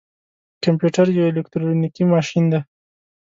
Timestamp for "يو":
1.17-1.25